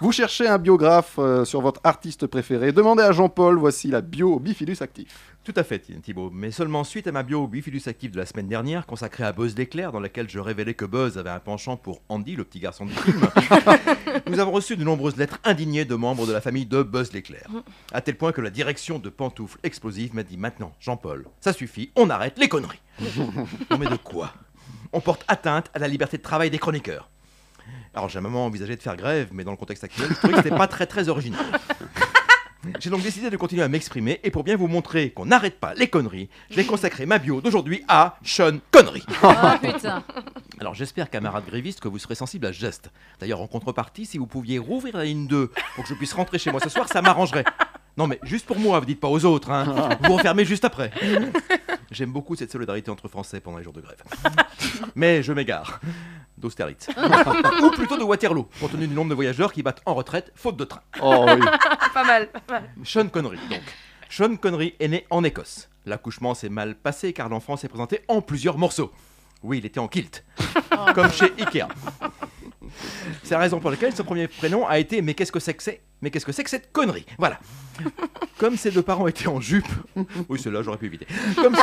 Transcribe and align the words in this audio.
Vous 0.00 0.12
cherchez 0.12 0.46
un 0.46 0.58
biographe 0.58 1.16
euh, 1.18 1.44
sur 1.44 1.60
votre 1.60 1.80
artiste 1.82 2.28
préféré 2.28 2.70
Demandez 2.70 3.02
à 3.02 3.10
Jean-Paul, 3.10 3.58
voici 3.58 3.88
la 3.88 4.00
bio 4.00 4.38
Bifidus 4.38 4.76
Actif. 4.80 5.34
Tout 5.42 5.54
à 5.56 5.64
fait, 5.64 5.80
Thibaut. 5.80 6.30
Mais 6.32 6.52
seulement 6.52 6.84
suite 6.84 7.08
à 7.08 7.12
ma 7.12 7.24
bio 7.24 7.48
Bifidus 7.48 7.82
Actif 7.88 8.12
de 8.12 8.18
la 8.18 8.24
semaine 8.24 8.46
dernière, 8.46 8.86
consacrée 8.86 9.24
à 9.24 9.32
Buzz 9.32 9.56
l'éclair, 9.56 9.90
dans 9.90 9.98
laquelle 9.98 10.30
je 10.30 10.38
révélais 10.38 10.74
que 10.74 10.84
Buzz 10.84 11.18
avait 11.18 11.30
un 11.30 11.40
penchant 11.40 11.76
pour 11.76 12.00
Andy, 12.08 12.36
le 12.36 12.44
petit 12.44 12.60
garçon 12.60 12.86
du 12.86 12.92
film, 12.92 13.20
nous 14.28 14.38
avons 14.38 14.52
reçu 14.52 14.76
de 14.76 14.84
nombreuses 14.84 15.16
lettres 15.16 15.40
indignées 15.42 15.84
de 15.84 15.96
membres 15.96 16.28
de 16.28 16.32
la 16.32 16.40
famille 16.40 16.66
de 16.66 16.84
Buzz 16.84 17.12
l'éclair. 17.12 17.48
À 17.90 18.00
tel 18.00 18.16
point 18.16 18.30
que 18.30 18.40
la 18.40 18.50
direction 18.50 19.00
de 19.00 19.08
Pantoufles 19.08 19.58
Explosives 19.64 20.14
m'a 20.14 20.22
dit 20.22 20.36
maintenant, 20.36 20.74
Jean-Paul, 20.78 21.26
ça 21.40 21.52
suffit, 21.52 21.90
on 21.96 22.08
arrête 22.08 22.38
les 22.38 22.48
conneries. 22.48 22.80
non 23.68 23.78
mais 23.78 23.86
de 23.86 23.96
quoi? 23.96 24.32
On 24.92 25.00
porte 25.00 25.24
atteinte 25.26 25.72
à 25.74 25.80
la 25.80 25.88
liberté 25.88 26.18
de 26.18 26.22
travail 26.22 26.50
des 26.50 26.58
chroniqueurs. 26.58 27.10
Alors 27.94 28.08
j'ai 28.08 28.18
un 28.18 28.22
moment 28.22 28.46
envisagé 28.46 28.76
de 28.76 28.82
faire 28.82 28.96
grève, 28.96 29.28
mais 29.32 29.44
dans 29.44 29.50
le 29.50 29.56
contexte 29.56 29.84
actuel, 29.84 30.08
je 30.10 30.14
trouvais 30.14 30.34
que 30.34 30.42
c'était 30.42 30.56
pas 30.56 30.68
très 30.68 30.86
très 30.86 31.08
original. 31.08 31.44
J'ai 32.80 32.90
donc 32.90 33.02
décidé 33.02 33.30
de 33.30 33.36
continuer 33.36 33.62
à 33.62 33.68
m'exprimer 33.68 34.20
et 34.24 34.30
pour 34.30 34.44
bien 34.44 34.56
vous 34.56 34.66
montrer 34.66 35.10
qu'on 35.10 35.26
n'arrête 35.26 35.58
pas 35.58 35.74
les 35.74 35.88
conneries, 35.88 36.28
je 36.50 36.56
vais 36.56 36.64
consacrer 36.64 37.06
ma 37.06 37.18
bio 37.18 37.40
d'aujourd'hui 37.40 37.82
à 37.88 38.18
Sean 38.22 38.58
Connery. 38.70 39.04
Oh 39.22 39.32
putain. 39.62 40.02
Alors 40.60 40.74
j'espère, 40.74 41.08
camarades 41.08 41.46
grévistes, 41.46 41.80
que 41.80 41.88
vous 41.88 41.98
serez 41.98 42.14
sensibles 42.14 42.46
à 42.46 42.52
ce 42.52 42.58
geste. 42.58 42.90
D'ailleurs, 43.20 43.40
en 43.40 43.46
contrepartie, 43.46 44.06
si 44.06 44.18
vous 44.18 44.26
pouviez 44.26 44.58
rouvrir 44.58 44.96
la 44.96 45.04
ligne 45.04 45.26
2 45.26 45.50
pour 45.76 45.84
que 45.84 45.88
je 45.88 45.94
puisse 45.94 46.12
rentrer 46.12 46.38
chez 46.38 46.50
moi 46.50 46.60
ce 46.60 46.68
soir, 46.68 46.88
ça 46.88 47.00
m'arrangerait. 47.00 47.44
Non 47.96 48.06
mais 48.06 48.18
juste 48.22 48.46
pour 48.46 48.58
moi, 48.58 48.78
vous 48.78 48.86
dites 48.86 49.00
pas 49.00 49.08
aux 49.08 49.24
autres, 49.24 49.50
hein. 49.50 49.96
Vous 50.02 50.14
refermez 50.14 50.44
juste 50.44 50.64
après. 50.64 50.90
J'aime 51.90 52.12
beaucoup 52.12 52.36
cette 52.36 52.52
solidarité 52.52 52.90
entre 52.90 53.08
Français 53.08 53.40
pendant 53.40 53.58
les 53.58 53.64
jours 53.64 53.72
de 53.72 53.80
grève. 53.80 54.02
Mais 54.94 55.22
je 55.22 55.32
m'égare. 55.32 55.80
D'Austerlitz. 56.38 56.88
Ou 57.62 57.70
plutôt 57.70 57.96
de 57.98 58.04
Waterloo, 58.04 58.48
compte 58.60 58.72
tenu 58.72 58.86
du 58.86 58.94
nombre 58.94 59.10
de 59.10 59.14
voyageurs 59.14 59.52
qui 59.52 59.62
battent 59.62 59.82
en 59.86 59.94
retraite 59.94 60.32
faute 60.34 60.56
de 60.56 60.64
train. 60.64 60.80
Oh 61.02 61.26
oui. 61.28 61.44
Pas 61.94 62.04
mal, 62.04 62.28
pas 62.28 62.60
mal. 62.60 62.70
Sean 62.84 63.08
Connery, 63.08 63.38
donc. 63.50 63.62
Sean 64.08 64.36
Connery 64.36 64.74
est 64.78 64.88
né 64.88 65.06
en 65.10 65.24
Écosse. 65.24 65.68
L'accouchement 65.84 66.34
s'est 66.34 66.48
mal 66.48 66.74
passé 66.76 67.12
car 67.12 67.28
l'enfant 67.28 67.56
s'est 67.56 67.68
présenté 67.68 68.02
en 68.08 68.20
plusieurs 68.20 68.56
morceaux. 68.58 68.92
Oui, 69.42 69.58
il 69.58 69.66
était 69.66 69.80
en 69.80 69.88
kilt, 69.88 70.24
comme 70.94 71.10
chez 71.10 71.32
Ikea. 71.38 71.66
C'est 73.22 73.34
la 73.34 73.40
raison 73.40 73.60
pour 73.60 73.70
laquelle 73.70 73.94
son 73.94 74.04
premier 74.04 74.28
prénom 74.28 74.66
a 74.66 74.78
été 74.78 75.00
Mais 75.02 75.14
qu'est-ce 75.14 75.32
que 75.32 75.40
c'est 75.40 75.54
que 75.54 75.62
c'est? 75.62 75.80
Mais 76.02 76.10
qu'est-ce 76.10 76.26
que 76.26 76.32
c'est 76.32 76.44
que 76.44 76.50
cette 76.50 76.72
connerie? 76.72 77.06
Voilà. 77.18 77.40
Comme 78.38 78.56
ses 78.56 78.70
deux 78.70 78.82
parents 78.82 79.06
étaient 79.08 79.26
en 79.26 79.40
jupe. 79.40 79.66
Oui, 80.28 80.38
celle-là, 80.38 80.62
j'aurais 80.62 80.78
pu 80.78 80.86
éviter. 80.86 81.06
Comme, 81.36 81.56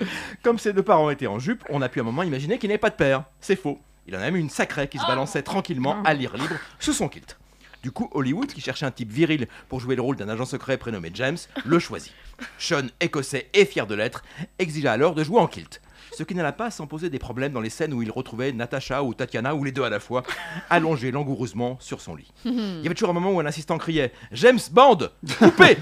Comme 0.42 0.58
ses 0.58 0.72
deux 0.72 0.82
parents 0.82 1.10
étaient 1.10 1.26
en 1.26 1.38
jupe, 1.38 1.64
on 1.70 1.82
a 1.82 1.88
pu 1.88 2.00
à 2.00 2.02
un 2.02 2.06
moment 2.06 2.22
imaginer 2.22 2.58
qu'il 2.58 2.68
n'avait 2.68 2.78
pas 2.78 2.90
de 2.90 2.96
père. 2.96 3.24
C'est 3.40 3.56
faux. 3.56 3.78
Il 4.06 4.16
en 4.16 4.20
a 4.20 4.22
même 4.22 4.36
une 4.36 4.50
sacrée 4.50 4.88
qui 4.88 4.98
se 4.98 5.06
balançait 5.06 5.42
tranquillement 5.42 6.02
à 6.04 6.14
lire 6.14 6.34
libre 6.36 6.56
sous 6.78 6.94
son 6.94 7.08
kilt. 7.08 7.38
Du 7.82 7.92
coup, 7.92 8.08
Hollywood, 8.12 8.52
qui 8.52 8.60
cherchait 8.60 8.86
un 8.86 8.90
type 8.90 9.12
viril 9.12 9.46
pour 9.68 9.80
jouer 9.80 9.94
le 9.94 10.02
rôle 10.02 10.16
d'un 10.16 10.28
agent 10.28 10.46
secret 10.46 10.78
prénommé 10.78 11.10
James, 11.14 11.36
le 11.64 11.78
choisit. 11.78 12.12
Sean, 12.58 12.86
écossais 13.00 13.48
et 13.54 13.64
fier 13.64 13.86
de 13.86 13.94
l'être, 13.94 14.24
exigea 14.58 14.92
alors 14.92 15.14
de 15.14 15.22
jouer 15.22 15.38
en 15.38 15.46
kilt. 15.46 15.80
Ce 16.16 16.22
qui 16.22 16.34
n'alla 16.34 16.52
pas 16.52 16.70
sans 16.70 16.86
poser 16.86 17.10
des 17.10 17.18
problèmes 17.18 17.52
dans 17.52 17.60
les 17.60 17.70
scènes 17.70 17.92
où 17.92 18.02
il 18.02 18.10
retrouvait 18.10 18.52
Natasha 18.52 19.04
ou 19.04 19.14
Tatiana 19.14 19.54
ou 19.54 19.62
les 19.62 19.72
deux 19.72 19.84
à 19.84 19.90
la 19.90 20.00
fois, 20.00 20.22
allongés 20.70 21.10
langoureusement 21.10 21.76
sur 21.80 22.00
son 22.00 22.16
lit. 22.16 22.32
Il 22.44 22.80
y 22.82 22.86
avait 22.86 22.94
toujours 22.94 23.10
un 23.10 23.12
moment 23.12 23.30
où 23.30 23.40
un 23.40 23.46
assistant 23.46 23.78
criait 23.78 24.12
James 24.32 24.58
Bond 24.72 25.10
Coupé 25.38 25.76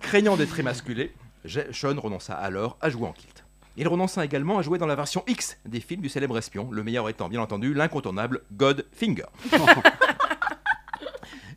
Craignant 0.00 0.36
d'être 0.36 0.60
émasculé, 0.60 1.12
Sean 1.46 2.00
renonça 2.00 2.34
alors 2.34 2.76
à 2.80 2.90
jouer 2.90 3.06
en 3.06 3.12
kilt. 3.12 3.44
Il 3.76 3.88
renonça 3.88 4.24
également 4.24 4.58
à 4.58 4.62
jouer 4.62 4.78
dans 4.78 4.86
la 4.86 4.94
version 4.94 5.24
X 5.26 5.58
des 5.66 5.80
films 5.80 6.00
du 6.00 6.08
célèbre 6.08 6.38
espion, 6.38 6.70
le 6.70 6.84
meilleur 6.84 7.08
étant 7.08 7.28
bien 7.28 7.40
entendu 7.40 7.74
l'incontournable 7.74 8.42
Godfinger. 8.52 9.26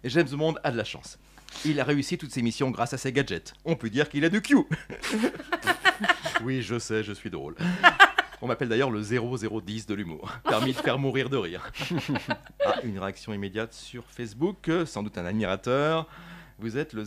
James 0.03 0.29
Bond 0.29 0.55
a 0.63 0.71
de 0.71 0.77
la 0.77 0.83
chance. 0.83 1.19
Il 1.65 1.79
a 1.79 1.83
réussi 1.83 2.17
toutes 2.17 2.31
ses 2.31 2.41
missions 2.41 2.71
grâce 2.71 2.93
à 2.93 2.97
ses 2.97 3.11
gadgets. 3.11 3.53
On 3.65 3.75
peut 3.75 3.89
dire 3.89 4.09
qu'il 4.09 4.25
a 4.25 4.29
du 4.29 4.41
Q. 4.41 4.57
oui, 6.43 6.61
je 6.61 6.79
sais, 6.79 7.03
je 7.03 7.13
suis 7.13 7.29
drôle. 7.29 7.55
On 8.41 8.47
m'appelle 8.47 8.69
d'ailleurs 8.69 8.91
le 8.91 9.01
0010 9.01 9.87
de 9.87 9.95
l'humour, 9.95 10.31
permis 10.43 10.73
de 10.73 10.77
faire 10.77 10.99
mourir 10.99 11.29
de 11.29 11.37
rire. 11.37 11.71
Ah, 12.65 12.75
une 12.83 12.99
réaction 12.99 13.33
immédiate 13.33 13.73
sur 13.73 14.03
Facebook, 14.09 14.69
sans 14.85 15.03
doute 15.03 15.17
un 15.17 15.25
admirateur. 15.25 16.07
Vous 16.59 16.77
êtes 16.77 16.93
le 16.93 17.03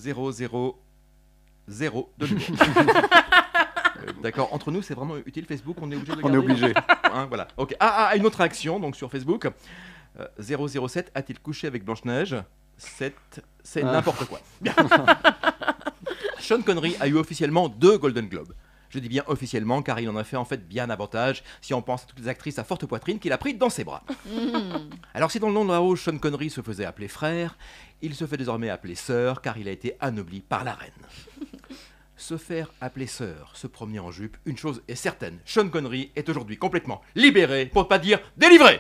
000 1.70 2.12
de 2.18 2.26
l'humour. 2.26 2.42
Euh, 4.02 4.12
D'accord, 4.22 4.48
entre 4.54 4.70
nous, 4.70 4.80
c'est 4.80 4.94
vraiment 4.94 5.18
utile 5.26 5.44
Facebook, 5.44 5.76
on 5.82 5.90
est 5.92 5.96
obligé 5.96 6.12
de 6.12 6.20
le 6.20 6.24
On 6.24 6.28
est 6.28 6.32
garder 6.32 6.52
obligé. 6.52 6.74
Hein, 7.12 7.26
voilà. 7.28 7.48
Ok. 7.58 7.74
Ah, 7.80 8.08
ah, 8.10 8.16
une 8.16 8.24
autre 8.24 8.38
réaction 8.38 8.80
donc 8.80 8.96
sur 8.96 9.10
Facebook. 9.10 9.46
Euh, 10.18 10.26
007 10.88 11.10
a-t-il 11.14 11.38
couché 11.38 11.66
avec 11.66 11.84
Blanche-Neige? 11.84 12.36
C'est 12.78 13.14
c'est 13.62 13.82
Ah. 13.82 13.92
n'importe 13.92 14.24
quoi. 14.24 14.40
Bien. 14.62 14.74
Sean 16.38 16.62
Connery 16.62 16.96
a 17.00 17.08
eu 17.08 17.16
officiellement 17.16 17.68
deux 17.68 17.98
Golden 17.98 18.26
Globes. 18.26 18.54
Je 18.88 18.98
dis 18.98 19.08
bien 19.08 19.22
officiellement 19.28 19.82
car 19.82 20.00
il 20.00 20.08
en 20.08 20.16
a 20.16 20.24
fait 20.24 20.36
en 20.36 20.44
fait 20.44 20.66
bien 20.66 20.88
davantage 20.88 21.44
si 21.60 21.74
on 21.74 21.82
pense 21.82 22.02
à 22.02 22.06
toutes 22.06 22.18
les 22.18 22.26
actrices 22.28 22.58
à 22.58 22.64
forte 22.64 22.86
poitrine 22.86 23.20
qu'il 23.20 23.32
a 23.32 23.38
pris 23.38 23.54
dans 23.54 23.70
ses 23.70 23.84
bras. 23.84 24.02
Alors 25.14 25.30
si 25.30 25.38
dans 25.38 25.46
le 25.46 25.52
nom 25.54 25.64
de 25.64 25.70
la 25.70 25.78
rose 25.78 26.00
Sean 26.00 26.18
Connery 26.18 26.50
se 26.50 26.60
faisait 26.60 26.84
appeler 26.86 27.06
frère, 27.06 27.56
il 28.02 28.14
se 28.16 28.26
fait 28.26 28.36
désormais 28.36 28.68
appeler 28.70 28.96
sœur 28.96 29.42
car 29.42 29.58
il 29.58 29.68
a 29.68 29.70
été 29.70 29.96
anobli 30.00 30.40
par 30.40 30.64
la 30.64 30.72
reine. 30.74 30.90
Se 32.20 32.36
faire 32.36 32.70
appeler 32.82 33.06
sœur, 33.06 33.52
se 33.54 33.66
promener 33.66 33.98
en 33.98 34.10
jupe, 34.10 34.36
une 34.44 34.58
chose 34.58 34.82
est 34.88 34.94
certaine, 34.94 35.38
Sean 35.46 35.70
Connery 35.70 36.12
est 36.16 36.28
aujourd'hui 36.28 36.58
complètement 36.58 37.00
libéré, 37.14 37.64
pour 37.64 37.84
ne 37.84 37.88
pas 37.88 37.98
dire 37.98 38.20
délivré. 38.36 38.78